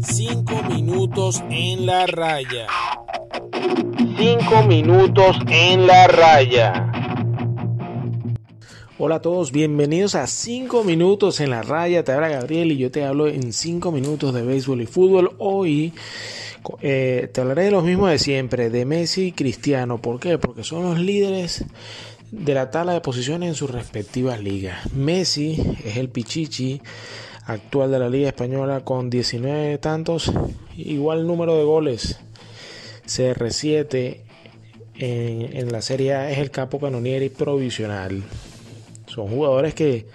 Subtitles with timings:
[0.00, 2.66] Cinco minutos en la raya.
[4.16, 6.92] Cinco minutos en la raya.
[8.98, 12.02] Hola a todos, bienvenidos a 5 minutos en la raya.
[12.02, 15.36] Te habla Gabriel y yo te hablo en 5 minutos de béisbol y fútbol.
[15.36, 15.92] Hoy
[16.80, 19.98] eh, te hablaré de los mismos de siempre, de Messi y Cristiano.
[19.98, 20.38] ¿Por qué?
[20.38, 21.66] Porque son los líderes
[22.38, 24.92] de la tabla de posiciones en sus respectivas ligas.
[24.92, 26.80] Messi es el Pichichi
[27.44, 30.32] actual de la Liga Española con 19 tantos,
[30.76, 32.18] igual número de goles.
[33.06, 34.20] CR7
[34.98, 38.22] en, en la Serie A es el capo canonieri provisional.
[39.06, 40.06] Son jugadores que,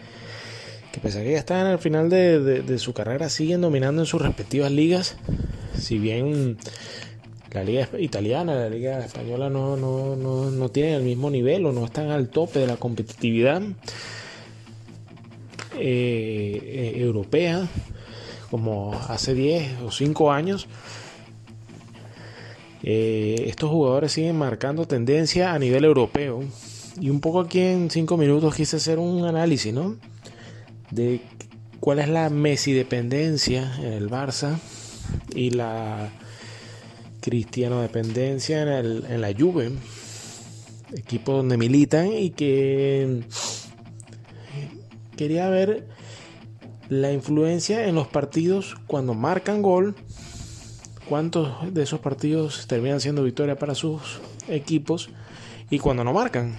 [0.92, 4.22] que pese a que ya están al final de, su carrera, siguen dominando en sus
[4.22, 5.16] respectivas ligas.
[5.78, 6.58] Si bien
[7.52, 11.72] la liga italiana, la liga española no, no, no, no tienen el mismo nivel o
[11.72, 13.62] no están al tope de la competitividad
[15.78, 17.68] eh, eh, europea
[18.50, 20.68] como hace 10 o 5 años.
[22.84, 26.44] Eh, estos jugadores siguen marcando tendencia a nivel europeo
[27.00, 29.98] y un poco aquí en cinco minutos quise hacer un análisis, ¿no?
[30.90, 31.22] De
[31.80, 34.58] cuál es la Messi dependencia en el Barça
[35.36, 36.12] y la
[37.22, 39.72] Cristiano dependencia en, el, en la Juve,
[40.94, 43.24] equipo donde militan y que
[45.16, 45.88] quería ver
[46.90, 49.96] la influencia en los partidos cuando marcan gol,
[51.08, 55.10] cuántos de esos partidos terminan siendo victoria para sus equipos
[55.70, 56.58] y cuando no marcan.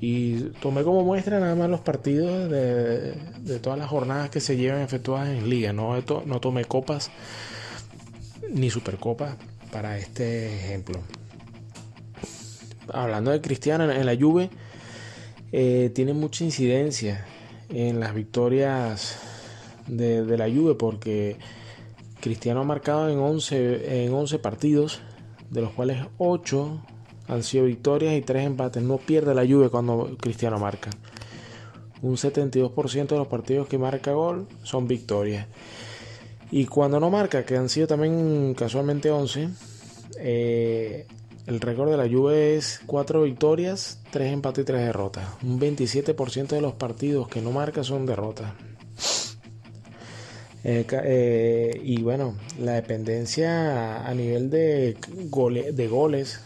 [0.00, 4.82] Y tomé como muestra nada más los partidos de, todas las jornadas que se llevan
[4.82, 5.72] efectuadas en liga.
[5.72, 5.94] No,
[6.26, 7.10] no tomé copas
[8.50, 9.36] ni supercopas
[9.74, 11.00] para este ejemplo.
[12.92, 14.48] Hablando de Cristiano en la Juve,
[15.50, 17.26] eh, tiene mucha incidencia
[17.70, 19.18] en las victorias
[19.88, 21.38] de, la Juve porque
[22.20, 25.00] Cristiano ha marcado en 11, en 11 partidos,
[25.50, 26.80] de los cuales 8
[27.26, 28.80] han sido victorias y tres empates.
[28.80, 30.90] No pierde la lluvia cuando Cristiano marca.
[32.00, 35.48] Un 72% de los partidos que marca gol son victorias.
[36.56, 39.48] Y cuando no marca, que han sido también casualmente 11,
[40.20, 41.06] eh,
[41.46, 45.28] el récord de la Juve es 4 victorias, 3 empates y 3 derrotas.
[45.42, 48.52] Un 27% de los partidos que no marca son derrotas.
[50.66, 54.96] Eh, eh, y bueno, la dependencia a nivel de,
[55.72, 56.40] de goles.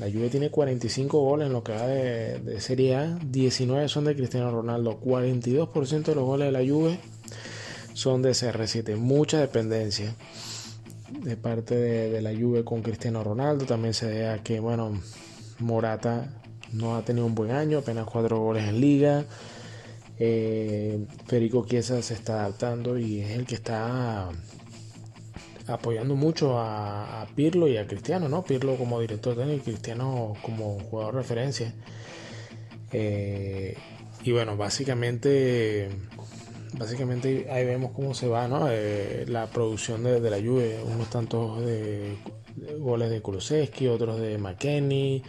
[0.00, 4.16] La Juve tiene 45 goles en lo que va de, Serie A, 19 son de
[4.16, 6.98] Cristiano Ronaldo, 42% de los goles de la Juve
[7.92, 10.14] son de CR7, mucha dependencia
[11.10, 15.00] de parte de, la Juve con Cristiano Ronaldo, también se vea que bueno,
[15.58, 16.40] Morata
[16.72, 19.24] no ha tenido un buen año, apenas 4 goles en liga,
[20.18, 24.30] eh, Federico Chiesa se está adaptando y es el que está
[25.66, 28.42] apoyando mucho a, Pirlo y a Cristiano, ¿no?
[28.42, 31.74] Pirlo como director técnico y Cristiano como jugador de referencia.
[32.92, 33.76] Eh,
[34.22, 35.88] y bueno, básicamente,
[36.74, 38.68] básicamente ahí vemos cómo se va, ¿no?
[38.70, 42.16] Eh, la producción de, la Juve, unos tantos de,
[42.78, 45.22] goles de Kulusevski, otros de McKenny,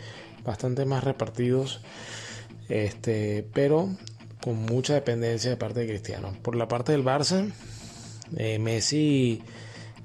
[0.43, 1.81] bastante más repartidos,
[2.67, 3.89] este, pero
[4.41, 6.33] con mucha dependencia de parte de Cristiano.
[6.41, 7.49] Por la parte del Barça,
[8.35, 9.41] eh, Messi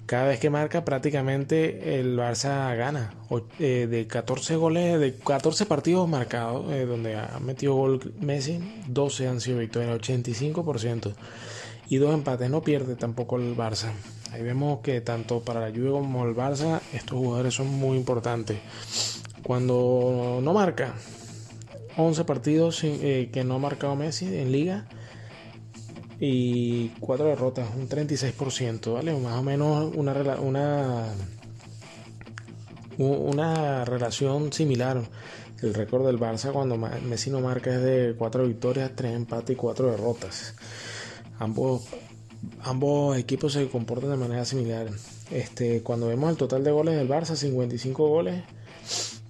[0.06, 3.12] cada vez que marca prácticamente el Barça gana.
[3.58, 9.28] Eh, de 14 goles, de 14 partidos marcados, eh, donde ha metido gol Messi, 12
[9.28, 11.12] han sido victorias, 85%.
[11.88, 13.90] Y dos empates, no pierde tampoco el Barça.
[14.32, 18.58] Ahí vemos que tanto para la Juve como el Barça, estos jugadores son muy importantes.
[19.42, 20.94] Cuando no marca,
[21.96, 24.86] 11 partidos eh, que no ha marcado Messi en liga
[26.21, 29.15] y cuatro derrotas, un 36%, ¿vale?
[29.19, 31.15] Más o menos una, una,
[32.99, 35.03] una relación similar.
[35.62, 39.56] El récord del Barça cuando Messi no marca es de cuatro victorias, tres empates y
[39.56, 40.54] cuatro derrotas.
[41.39, 41.84] Ambos,
[42.62, 44.89] ambos equipos se comportan de manera similar.
[45.30, 48.42] Este, cuando vemos el total de goles del Barça, 55 goles,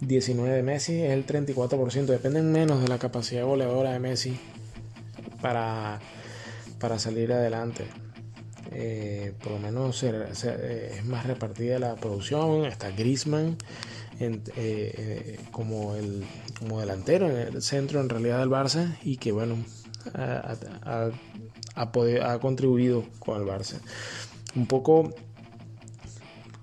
[0.00, 2.06] 19 de Messi, es el 34%.
[2.06, 4.36] Dependen menos de la capacidad goleadora de Messi
[5.40, 6.00] para
[6.78, 7.86] para salir adelante.
[8.72, 12.64] Eh, por lo menos eh, es más repartida la producción.
[12.64, 13.56] Está Grisman
[14.18, 15.94] eh, como,
[16.58, 19.56] como delantero en el centro en realidad del Barça y que bueno
[20.14, 20.56] ha,
[21.74, 23.78] ha, contribuido con el Barça.
[24.54, 25.14] Un poco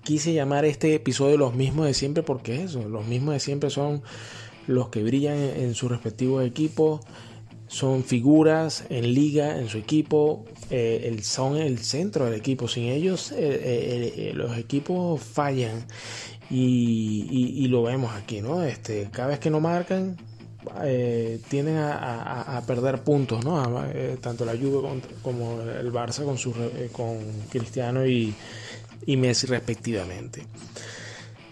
[0.02, 4.02] quise llamar este episodio los mismos de siempre porque eso, los mismos de siempre son
[4.66, 7.00] los que brillan en, en sus respectivos equipos
[7.66, 12.68] son figuras en liga, en su equipo, eh, son el centro del equipo.
[12.68, 15.86] Sin ellos eh, los equipos fallan
[16.50, 18.62] y, lo vemos aquí, ¿no?
[18.62, 20.16] Este, cada vez que no marcan,
[21.48, 23.62] tienden a, perder puntos, ¿no?
[24.20, 26.54] tanto la Juve como el Barça con, su,
[26.92, 27.18] con
[27.50, 28.34] Cristiano y,
[29.06, 30.46] y Messi respectivamente.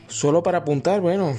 [0.09, 1.35] Solo para apuntar, bueno,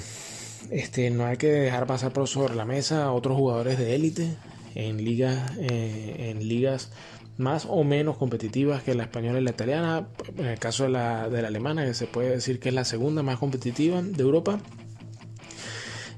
[0.71, 4.35] este, no hay que dejar pasar por sobre la mesa a otros jugadores de élite
[4.75, 6.91] en ligas, eh, en ligas
[7.37, 10.07] más o menos competitivas que la española y la italiana.
[10.37, 12.85] En el caso de la, de la alemana, que se puede decir que es la
[12.85, 14.59] segunda más competitiva de Europa.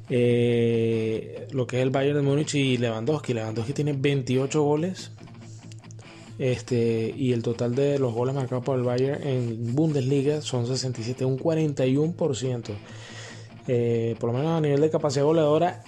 [0.10, 3.34] Eh, lo que es el Bayern de Múnich y Lewandowski.
[3.34, 5.12] Lewandowski tiene 28 goles.
[6.38, 11.24] Este, y el total de los goles marcados por el Bayern en Bundesliga son 67,
[11.24, 12.72] un 41%.
[13.68, 15.82] Eh, por lo menos a nivel de capacidad goleadora,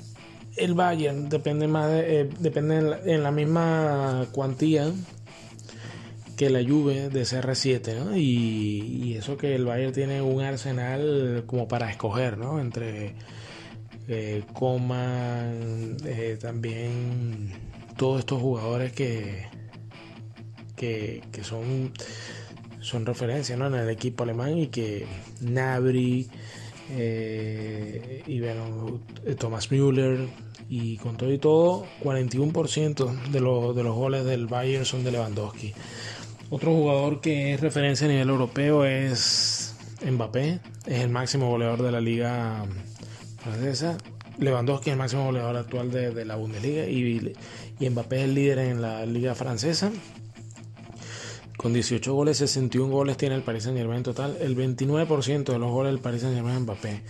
[0.57, 4.92] el Bayern depende más eh, depende en la, misma cuantía
[6.38, 11.89] que la Juve de CR7, Y, eso que el Bayern tiene un arsenal como para
[11.89, 12.59] escoger, ¿no?
[12.59, 13.15] Entre
[14.07, 17.51] eh, Coman, eh, también
[17.98, 19.48] todos estos jugadores que,
[20.75, 21.92] que, son,
[22.80, 25.07] son referencias en el equipo alemán y que
[25.42, 26.30] Nabri,
[26.92, 29.01] eh, y bueno,
[29.39, 30.30] Thomas Müller
[30.69, 35.11] y con todo y todo 41% de, los, de los goles del Bayern son de
[35.11, 35.73] Lewandowski.
[36.49, 39.75] Otro jugador que es referencia a nivel europeo es
[40.05, 42.65] Mbappé, es el máximo goleador de la liga
[43.37, 43.97] francesa.
[44.39, 47.33] Lewandowski es el máximo goleador actual de, de la Bundesliga y,
[47.79, 49.91] y Mbappé es el líder en la liga francesa.
[51.57, 54.37] Con 18 goles, 61 goles tiene el Paris Saint Germain en total.
[54.39, 57.01] El 29% de los goles del Paris Saint Germain es Mbappé.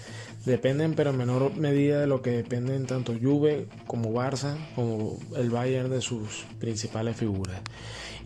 [0.47, 5.49] Dependen, pero en menor medida de lo que dependen tanto Juve como Barça, como el
[5.49, 7.59] Bayern de sus principales figuras.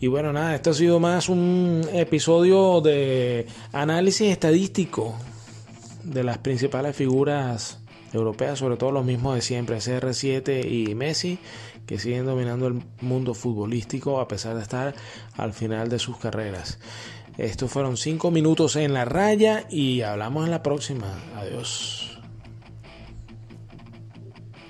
[0.00, 5.16] Y bueno, nada, esto ha sido más un episodio de análisis estadístico
[6.04, 7.80] de las principales figuras
[8.12, 11.40] europeas, sobre todo los mismos de siempre, CR7 y Messi
[11.86, 14.94] que siguen dominando el mundo futbolístico a pesar de estar
[15.36, 16.78] al final de sus carreras.
[17.38, 21.06] Estos fueron cinco minutos en la raya y hablamos en la próxima.
[21.34, 22.11] Adiós.